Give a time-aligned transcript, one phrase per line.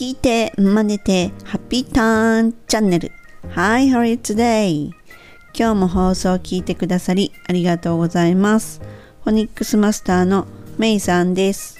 [0.00, 3.12] 聞いて、真似て、ハッピーターンチャンネル。
[3.54, 4.92] Hi, how are you today?
[5.52, 8.80] 今日も放送を聞いてくださりありがとうございます。
[9.24, 10.46] フォニックスマスターの
[10.78, 11.78] メイさんです。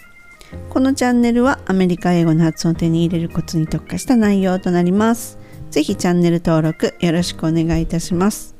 [0.68, 5.38] このチャンネルはアメリカ英語の発音を手に入れるコツに特化した内容となります。
[5.70, 8.54] ぜひチャンネル登録よろしくお願いいたします。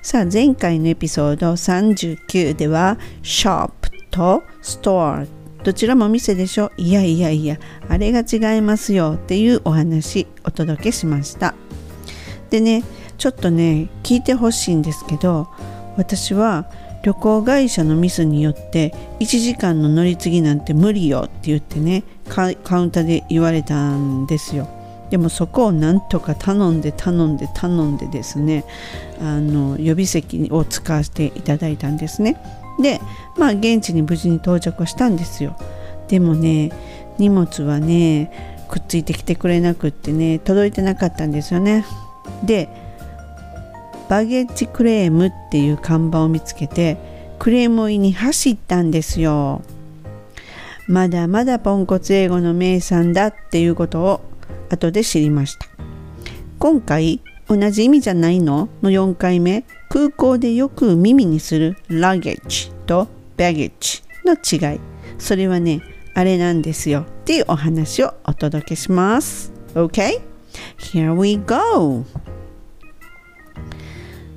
[0.00, 3.72] さあ前回のエピソード39では shop
[4.12, 5.26] と store
[5.64, 6.72] どちらも店でしょ。
[6.76, 7.56] いやいやいや
[7.88, 9.12] あれが違いますよ。
[9.16, 11.54] っていうお話お届けしました。
[12.50, 12.82] でね
[13.16, 15.48] ちょっとね聞いてほしいんですけど
[15.96, 16.66] 私は
[17.04, 21.22] 旅行会社のミスによって1時間の乗り継ぎなんて無理よ。
[21.26, 24.68] って言ってねカウンターで言われたんですよ。
[25.10, 28.64] でもそこをなんとか頼んで頼んで頼んでですね
[29.20, 32.36] あの予備席を使わせていただいたんですね。
[32.82, 33.00] で
[33.38, 35.56] まあ現地に無事に到着したんですよ。
[36.08, 36.70] でもね
[37.18, 41.86] 荷物はねくっついてきてくれなくってね届いてなかったんですよね。
[42.44, 42.68] で
[44.08, 46.98] バゲッジクレームっていう看板を見つけて
[47.38, 49.62] クレームを言いに走ったんですよ。
[50.88, 54.20] まだまだポンコツ英語の名産だっていうことを
[54.70, 55.66] 後で知りました。
[56.58, 58.68] 今回同じ意味じゃないの？
[58.82, 59.64] の4回目。
[59.88, 62.71] 空港でよく耳にするラゲッジ。
[62.86, 64.80] とバゲッジの違い。
[65.18, 65.80] それはね
[66.14, 67.00] あれなんですよ。
[67.02, 69.52] っていうお話をお届けします。
[69.74, 70.20] OK?
[70.78, 72.04] Here we go!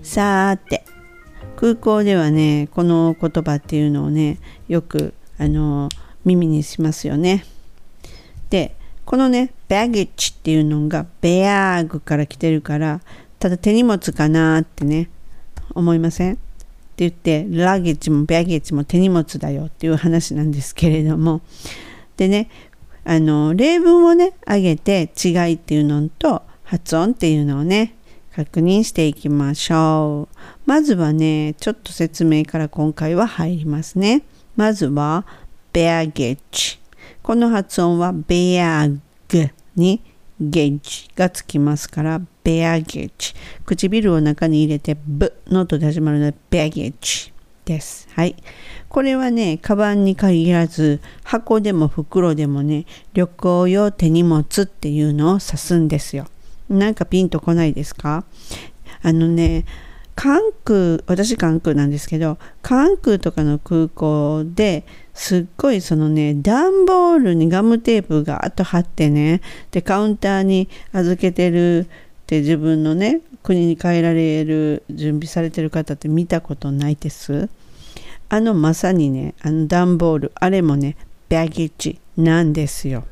[0.02, 0.86] さーて
[1.56, 5.90] 空港ではねこの言葉っていうのをねよくあの
[6.23, 7.44] 耳にしますよね。
[8.50, 13.02] でこのねバゲッジっていうのがベアーグから来てるから
[13.40, 15.10] ただ手荷物かなってね
[15.73, 16.38] 思いません？
[16.96, 21.42] って言ってラゲッジもバゲッジも手荷物だよっていう話なんですけれども。
[22.16, 22.50] でね
[23.04, 27.96] あの例文をね上げて違いっていうのと発音っていうのをね
[28.34, 30.38] 確認していきましょう。
[30.66, 34.23] まずはねちょっと説明から今回は入りますね。
[34.55, 35.26] まずは
[35.73, 36.80] baggage
[37.22, 39.00] この発音はベアグ
[39.76, 40.02] に
[40.39, 43.33] ゲージがつきますから、ベアゲージ。
[43.66, 47.33] 唇を中に入れて、ブの音で始まるので、ベアゲージ
[47.66, 48.08] です。
[48.14, 48.36] はい。
[48.88, 56.28] これはね、カバンに限らず、箱でも袋でもね、旅行用手荷物っていうのを指すんですよ。
[56.70, 58.23] なんかピンとこないですか？
[59.02, 59.66] あのね、
[60.16, 69.42] 関空、私関空なんですけど、関空とかの空港ですっごいそのね、段ボールにガムテープがあと貼ってね、
[69.72, 71.88] で、カウンターに預けてる
[72.25, 77.49] って自分のね、国に帰られる準備されてる方って見たことないです？
[78.30, 80.97] あのまさにね、あの段ボール、あれもね、
[81.30, 83.03] バゲッジなんですよ。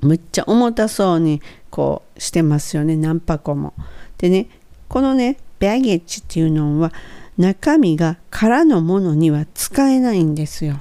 [0.00, 3.74] むっちゃ重たそうにこうしてますよね、何箱も。
[4.18, 4.46] でね、
[4.88, 6.92] このね、バゲッジっていうのは
[7.36, 10.80] 中身が空のものには使えないんですよ。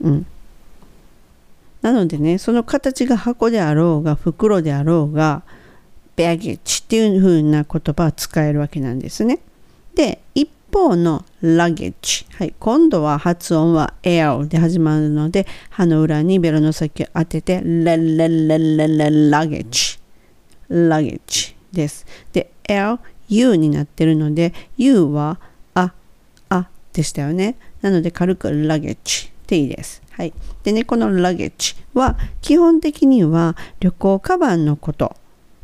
[0.00, 0.26] うん。
[1.82, 5.42] なのでね、その形が箱であろうが袋であろうが、
[6.24, 9.40] バゲッジっていう風な言葉は使えるわけなんですね。
[9.94, 12.26] で、一方のラゲッジ。
[12.36, 19.98] はい、今度は発音は L で始まるので、歯の裏にベロの先を当てて、レレレレレラゲッジ。
[20.68, 22.06] ラゲッジです。
[22.32, 22.98] で、L、
[23.30, 25.38] U になってるので U は
[25.74, 25.92] あ、
[26.48, 27.56] あでしたよね。
[27.80, 30.02] なので軽くラゲッジでいいです。
[30.10, 30.32] はい。
[30.64, 35.16] でね、このラゲッジは基本的には旅行カバンのこと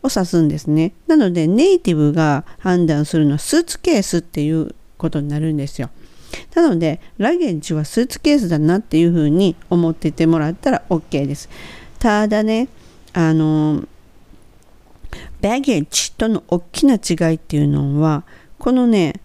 [0.07, 0.93] を指すんですね。
[1.07, 5.91] なのでネイティブが判断するのはスーツケースっていうことになるんですよ。
[6.55, 11.49] なのでラゲッジはスーツケースだなっていうふうに思っててもらったら OK です。
[11.99, 12.69] ただね、
[13.13, 13.85] あの
[15.41, 18.25] バゲッジとの大きな違いっていうのは
[18.59, 19.21] このね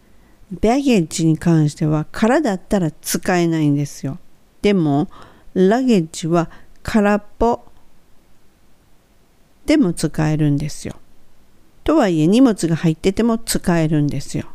[0.52, 4.20] バゲッジに関しては空だったら使えないんですよ
[4.62, 5.10] でも
[5.54, 6.50] ラゲッジは
[6.84, 7.66] 空っぽ
[9.72, 10.96] でも使えるんですよ。
[11.86, 14.48] とはいえ荷物が入ってても使えるんですよ。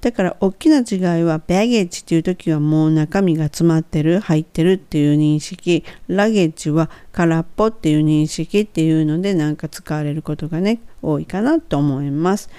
[0.00, 5.84] だから大きな違いはバゲッジっていう時はもう中身が詰まってる入ってるっていう認識。
[6.08, 12.50] ラゲッジは空っぽっていう認識っていうのでなんか使われることがね多いかなと思います。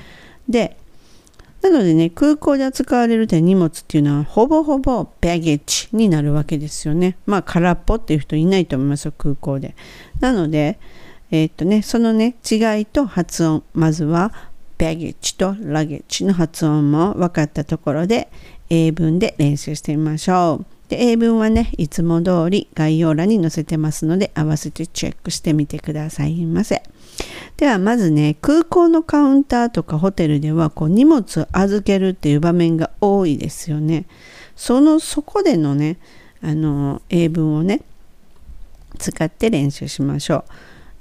[0.47, 0.77] で
[1.61, 7.17] なのでね空港で扱われる手荷物っていうのはほぼほぼバゲッジになるわけですよね。
[7.25, 9.75] まあ空っぽっていう人いないと思いますよ空港で。
[10.21, 10.79] なので
[11.31, 14.34] えー、っとねそのね違いと発音まずは
[14.78, 18.30] バゲッジとラゲッジの発音も分かったところで
[18.70, 20.66] 英文で練習してみましょう。
[20.90, 26.81] で英文はねいつも通り概要欄に載せてますので合わせてチェックしてみてくださいませ。
[27.58, 34.06] ではまずね空港のカウンターとかホテルではこう荷物を預けるっていう場面が多いですよね。
[34.56, 35.98] そのそこでのね
[36.42, 37.81] あの英文をね
[38.98, 40.44] 使って練習しましょう。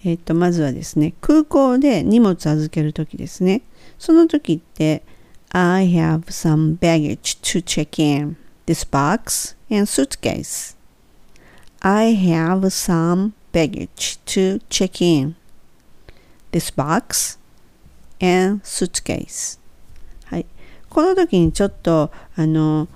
[0.05, 3.62] えっ、とまずはですね空港で荷物預ける時ですね
[3.99, 5.03] その時って
[5.50, 8.37] I have some baggage to check in
[8.67, 10.77] this box and suitcase.
[11.81, 15.37] I have some baggage to check in
[16.53, 17.39] this box
[18.21, 19.59] and suitcase.
[20.27, 20.47] はい。
[20.91, 22.89] この時にちょっと、あの、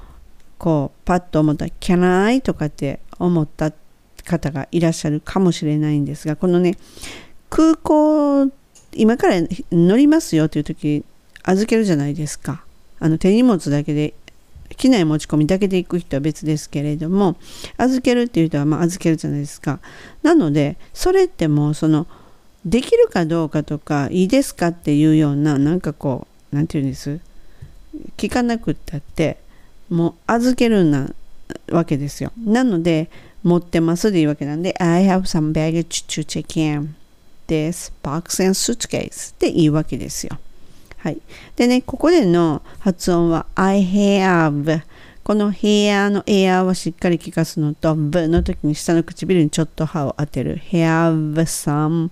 [0.58, 2.42] こう、パッと思った、can I?
[2.42, 3.72] とかって思った
[4.24, 6.76] 方がいらっしゃるかもしれないんですが、このね、
[7.50, 8.50] 空港、
[8.94, 9.36] 今から
[9.70, 11.04] 乗りますよという時、
[11.42, 12.64] 預けるじゃないですか。
[13.02, 14.14] あの手荷物だけで
[14.76, 17.36] 機内持ち込みだけで行く人は別ですけれども
[17.76, 19.80] 預けるっていう人はま預けるじゃないですか
[20.22, 22.06] なのでそれってもうその
[22.64, 27.20] できるかどうかとかいいですかっていうようななんかこう何て言うんです
[28.16, 29.38] 聞かなくったって
[29.90, 31.10] もう預けるな
[31.70, 33.10] わけですよなので
[33.42, 36.94] 持ってますでいいわけなんで I have some baggage to check in.
[37.48, 40.38] This box and suitcase でいいわけですよ。
[40.98, 41.18] はい。
[41.56, 44.82] でね、ここでの発音は I have
[45.24, 50.60] この here の air をしっかり聞かすのと v の時に下の唇にちょっと歯を当てる。
[50.70, 52.10] Have some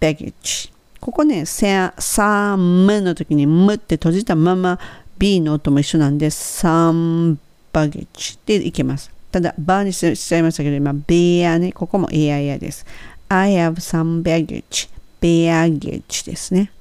[0.00, 4.78] baggage ここね some の時にむって閉じたまま
[5.18, 7.36] b の音も一緒なんで some
[7.72, 9.17] baggage でいけます。
[9.38, 12.84] ただバーにしちゃいましたけど今 bear ねここも air です
[13.28, 14.88] I have some baggage
[15.20, 16.72] baggage ですね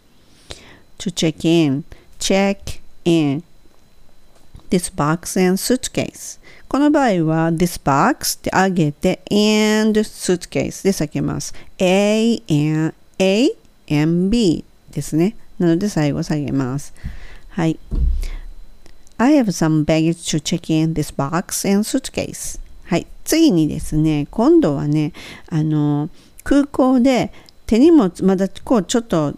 [0.97, 1.83] to check in,
[2.17, 3.43] check in
[4.71, 13.49] this box and suitcase この場合は this box って上げて and suitcase で避けます A and A
[13.91, 16.95] and B ですねなので最後下げます
[17.49, 17.77] はい
[19.17, 25.13] I have some baggage to check in this box and suitcase はい次にですね今度はね
[25.49, 26.09] あの
[26.43, 27.31] 空港で
[27.65, 29.35] 手荷物まだこうちょっと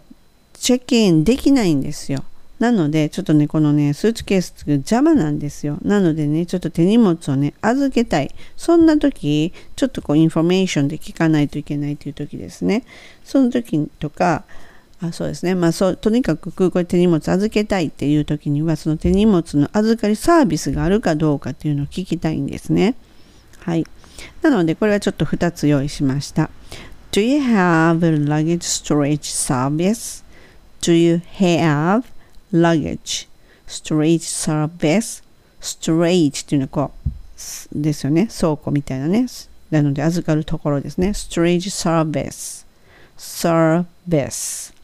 [0.54, 2.22] チェックインできないんですよ。
[2.58, 5.78] なので、ちょっとね、このね、スーツケースが邪魔なんですよ。
[5.82, 8.30] なのでね、ちょっと手荷物をね、預けたい。
[8.58, 12.84] そんな時、ちょっとこう、インフォメーションで聞かないといけないという時ですね。
[13.24, 14.44] その時とか、
[15.02, 15.54] あそうですね。
[15.54, 22.94] まあそう、とにかく空港で手荷物預けたいっていう時には、その手荷物の預かりサービスがあるかどうかっていうのを聞きたいんですね。
[23.60, 23.86] はい。
[24.42, 26.50] なので、これはちょっと2つ用意しました。
[27.12, 30.22] Do you have a luggage storage service?
[30.82, 32.04] Do you have
[32.52, 33.28] luggage?
[33.66, 35.24] storage service?
[35.60, 37.10] storage っていうのはこう
[37.74, 38.28] ですよね。
[38.28, 39.26] 倉庫みたいなね。
[39.70, 41.08] なので預かるところですね。
[41.10, 42.66] storage service.
[43.16, 44.79] service.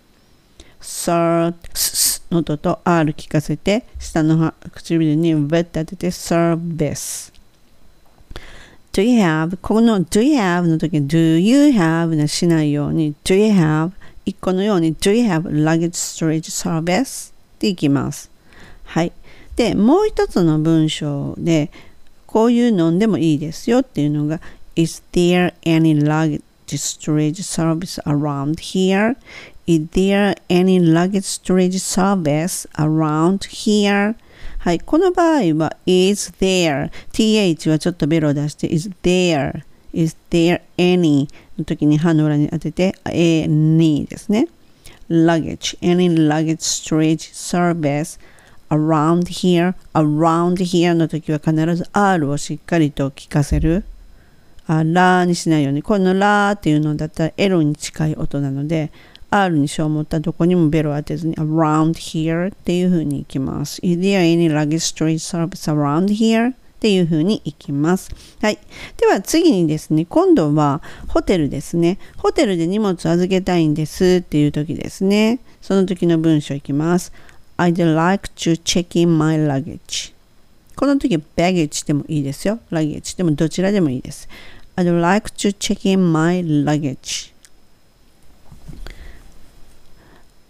[0.87, 1.53] Sir
[2.31, 7.33] の音と R 聞かせて下の唇に V って当てて service.
[8.93, 13.91] Do you have この Do you have の時に Do you have なしないように Do you have
[14.25, 17.33] 一個のように Do you have luggage storage service?
[17.33, 18.31] っていきます。
[18.85, 19.13] はい。
[19.57, 21.71] で、もう一つの文章で
[22.27, 24.41] こういうのでもいいですよっていうのが
[24.77, 29.17] Is there any luggage storage service around here?
[29.67, 34.15] Is there any luggage storage service around here?
[34.59, 34.81] はい。
[34.81, 44.49] この場合は is there th はちょっとベロを出して is there is there any の時に歯の裏に当てて any ですね。
[45.09, 48.21] luggage, any luggage storage service
[48.71, 53.85] around here, around here の時は必ず R をしっかりと聞かせる。
[54.69, 55.83] あラーにしないように。
[55.83, 58.91] このラーっていうのだったら L に近い音なので、
[59.31, 63.81] R にしよう思ったらどこにもベロを当てずに around here っていう風にいきます。
[63.83, 66.53] Is there any luggage storage service around here?
[66.77, 68.11] っていう風にいきます。
[68.41, 68.59] はい。
[68.99, 71.99] では次にですね、今度はホテルですね。
[72.19, 75.41] ホテルで荷物預けたいんですっていう時ですね。
[75.63, 77.13] その時の文章いきます。
[77.57, 80.13] I'd like to check in my luggage.
[80.77, 82.61] この時 baggage でもいいですよ。
[82.71, 84.29] luggage でもどちらでもいいです。
[84.77, 87.33] I'd like to check in my luggage.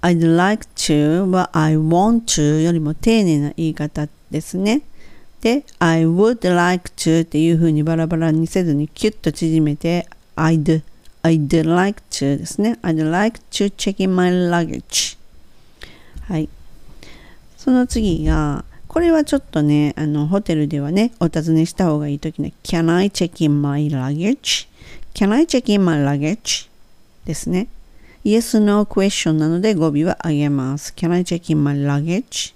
[0.02, 4.82] I'd like to は I want to よりも丁寧な言い方ですね。
[5.40, 10.82] で、I would like to っていう風にバラバラにせずにキュッと縮めて I'd,
[11.22, 12.78] I'd like to ですね。
[12.82, 15.16] I'd like to check in my luggage.
[16.22, 16.48] はい。
[17.56, 26.68] その次が、これはちょっとね、あの、ホテルではね、お尋ねした方がいいときね、Can I check in my luggage?Can I check in my luggage?
[27.24, 27.68] ですね。
[28.26, 30.92] Yes, no question なので語尾はあげます。
[30.96, 32.54] Can I check in my luggage?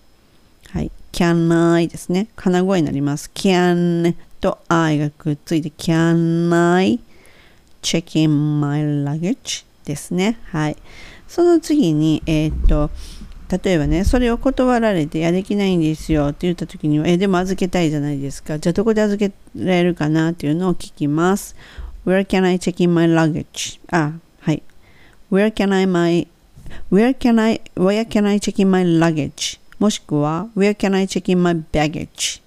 [0.70, 0.90] はい。
[1.12, 2.26] Can I ですね。
[2.34, 3.30] 金声になります。
[3.32, 6.98] Can と I がくっついて Can I
[7.82, 9.64] check in my luggage?
[9.84, 10.40] ですね。
[10.46, 10.76] はい。
[11.28, 12.90] その次に、えー、っと、
[13.62, 18.58] 例えばね、それを断られて、いや、できないんですよって言った時には、え、でも預けたいじゃないですか。
[18.58, 20.32] じゃあ、どこで預けられるかな？
[20.32, 21.54] っていうのを聞きます。
[22.04, 23.78] Where can I check in my luggage?
[23.92, 24.14] あ、
[25.30, 26.26] Where can I my,
[26.90, 29.60] where can I, where can I check in my luggage?
[29.78, 32.42] もしくは、Where can I check in my baggage?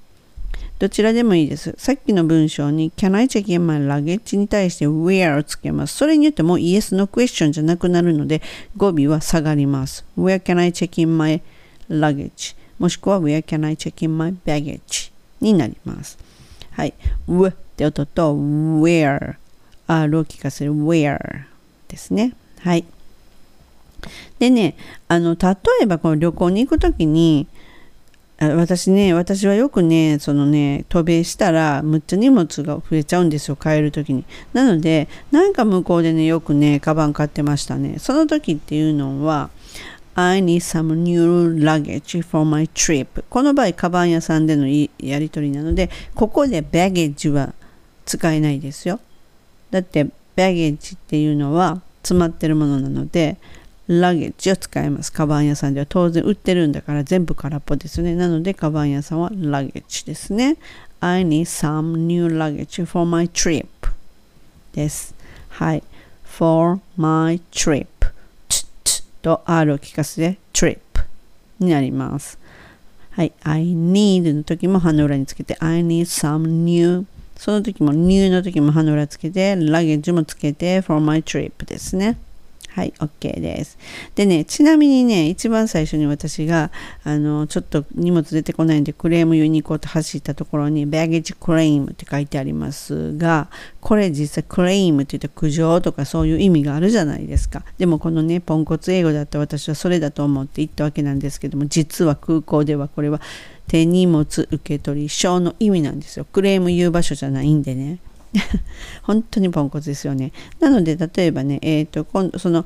[0.79, 1.73] どちらでもいいです。
[1.77, 4.35] さっきの文章に Can I check in my luggage?
[4.35, 5.95] に対して Where をつけます。
[5.95, 8.41] それによっても Yes のクエスチョンじゃなくなるので
[8.75, 10.03] 語尾は下がります。
[10.17, 11.41] Where can I check in my
[11.89, 12.55] luggage?
[12.79, 15.13] もしくは Where can I check in my baggage?
[15.39, 16.17] になります。
[16.71, 16.93] はい。
[17.27, 19.35] W って音と Where
[19.87, 21.45] R を聞かせる Where
[21.87, 22.33] ですね。
[22.63, 22.85] はい。
[24.39, 24.75] でね、
[25.09, 27.47] あの、例えばこの旅行に行くときに、
[28.39, 34.23] 私ね、私はよくね、そのね、渡米したら、むっちゃ荷物が増えちゃうんですよ、帰るときに。
[34.53, 37.95] なので、なんか向こうでね、よくね、カバン買ってましたね。
[37.99, 39.49] その時っていうのは、
[40.15, 43.23] I need some new luggage for my trip.
[43.29, 47.53] この場合、カバン屋さんでのやり取りなので、ここで baggage は
[48.05, 48.99] 使えないですよ。
[49.69, 53.37] だって、baggage っていうのは詰まってるものなので、
[53.87, 55.11] ラゲッジを使います。
[55.11, 58.15] カバン屋さんでは当然売ってるんだから全部空っぽですね。
[58.15, 60.57] なのでカバン屋さんはラゲッジですね。
[61.01, 63.67] I need some new luggage for my trip
[64.73, 65.13] です。
[65.49, 65.83] はい。
[66.23, 67.87] for my trip
[69.21, 70.79] と R を聞かせて trip
[71.59, 72.39] になります。
[73.11, 73.33] はい。
[73.43, 82.17] I need の時も歯の裏につけて I need some new その時も入院の時も歯の裏つけてラゲッジもつけて for my trip ですね。
[82.73, 83.77] はい、OK です。
[84.15, 86.71] でね、ちなみにね、一番最初に私が、
[87.03, 93.47] あの、ちょっと荷物出てこないんでクレーム言いに行こうと走ったところに、バゲージクレームって書いてありますが、
[93.79, 97.63] これ実際クレームって言って苦情とかそういう意味があるじゃないですか。
[97.77, 103.21] でもこのね、ポンコツ英語だった私はそれだと思って言ったわけなんですけども、実は空港ではこれは
[103.67, 106.25] 手荷物受け取り証の意味なんですよ。
[106.25, 107.99] クレーム言う場所じゃないんでね。
[109.03, 110.31] 本当にポンコツですよね。
[110.59, 112.65] なので、例えばね、えっ、ー、と、今度、その、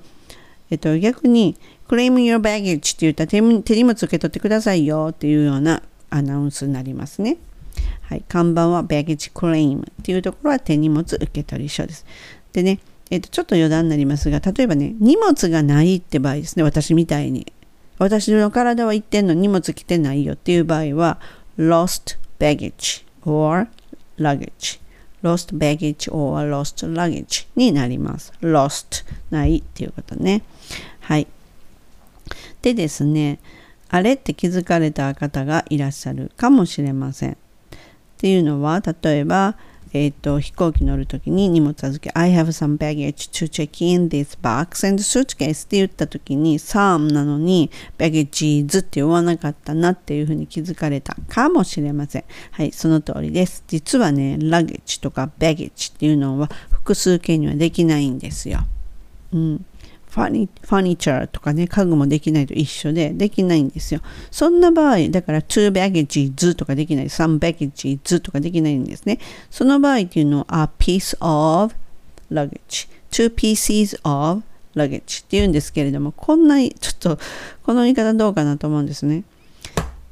[0.69, 1.55] えっ、ー、と、逆に、
[1.87, 7.37] claim your baggage って言ったら手荷物受け取ってくださいよっていうようなアナウンスになりますね。
[8.01, 12.05] はい、看板は baggage claim っていうところは手荷物受け取り書です。
[12.53, 17.51] でね、えっ、ー、と、ちょっと余談になりますが、例えばね、荷物がないって場合ですね、私みたいに。
[17.99, 21.19] 私の体は行ってんの荷物来てないよっていう場合は、
[21.57, 23.67] lost baggage or
[24.17, 24.79] luggage
[25.27, 28.33] lost baggage or lost luggage になります。
[28.41, 30.43] lost ないっていうことね。
[31.01, 31.27] はい。
[32.61, 33.39] でですね、
[33.89, 37.31] あれって気づかれた方がいらっしゃるかもしれません。
[37.31, 37.35] っ
[38.17, 39.55] ていうのは、例えば、
[39.93, 52.23] えっ、ー、と、飛行機乗るときに荷物預け、I have some baggage to check in this box and suitcase って言ったときに、some なのに、baggages って言わなかったなっていうふうに気づかれたかもしれません。
[52.51, 53.63] はい、その通りです。
[53.67, 58.61] 実はね、luggage とか baggage っていうのは複数形にはできないんですよ。
[59.33, 59.65] うん。
[60.09, 64.01] ファニファニチャーとかね、家具もできないと一緒で、できないんですよ。
[64.31, 69.19] そんな場合、だから two baggages とかできない、some baggages とかできないんですね。
[69.51, 71.75] その場合っていうのは、a piece of
[72.31, 74.43] luggage, two pieces of
[74.75, 77.19] luggage っていうんですけれども、こんな、ちょっと、
[77.63, 79.23] この言い方どうかなと思うんですね。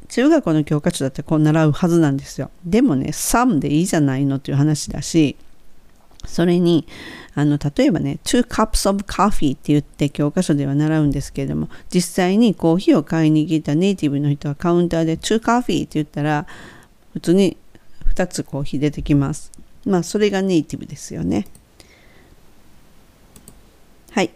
[0.10, 2.52] 中学校の教科書だってこう習うはずなんですよ。
[2.66, 5.36] でもね、some でいいじゃないのっていう話だし、
[6.28, 6.88] それに、
[7.34, 16.48] あの、例えばね、two cups of coffee って言って教科書では習うんですけれども、実際にコーヒーを買いに来たネイティブの人はカウンターで two coffee って言ったら、
[17.14, 17.58] 普通に
[18.14, 19.52] 2つコーヒー出てきます。
[19.86, 21.46] まあ、それがネイティブですよね。
[24.12, 24.32] はい。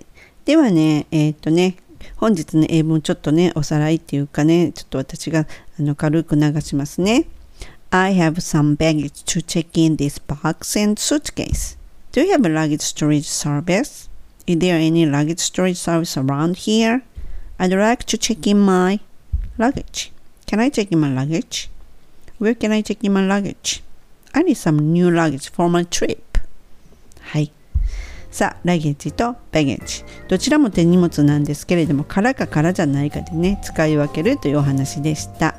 [0.45, 1.77] ではね、えー、っとね、
[2.17, 5.47] 本日の英文ちょっとね、おさらいっていうかね、ちょっと私が
[5.79, 7.27] あの軽く流しますね。
[7.91, 11.78] I have some baggage to check in this box and suitcase.
[12.11, 14.09] Do you have a luggage storage service?
[14.47, 17.03] Is there any luggage storage service around here?
[17.59, 18.99] I'd like to check in my
[19.59, 20.11] luggage.
[20.47, 21.69] Can I check in my luggage?
[22.39, 23.83] Where can I check in my luggage?
[24.33, 26.39] I need some new luggage for my trip.
[27.21, 27.51] はい。
[28.31, 30.03] さあ、ラゲッジとバゲッジ。
[30.27, 35.55] どちらも手荷物なんですけれども、空か空じゃないかでね、使い分けるというお話でした。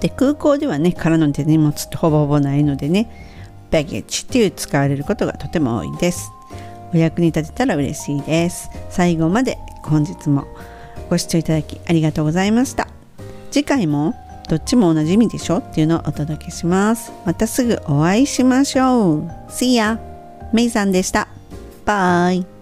[0.00, 3.10] で空港ではね空の手荷物ってほぼほぼないのでね
[3.70, 6.30] baggage っていう使われることがとても多いです。
[6.92, 8.70] お役に立てたら嬉しいです。
[8.90, 10.46] 最後まで本日も
[11.08, 12.88] ご視聴いただきありがとうございました。
[13.50, 14.14] 次回も
[14.48, 17.12] どっちも同じ意味でしょっていうのをお届けします。
[17.24, 19.26] またすぐお会いしましょう。
[19.48, 19.98] See ya!
[20.52, 21.28] めいさんでした。
[21.84, 22.59] バイ。